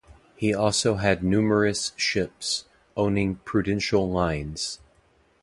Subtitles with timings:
[0.35, 2.65] He also had numerous ships,
[2.97, 4.79] owning Prudential Lines.